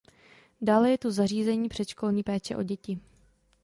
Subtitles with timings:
[0.61, 2.99] Dále je tu zařízení předškolní péče o děti.